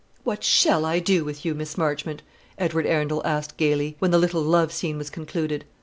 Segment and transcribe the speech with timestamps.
[0.23, 2.23] "What shall I do with you, Miss Marchmont?"
[2.57, 5.63] Edward Arundel asked gaily, when the little love scene was concluded.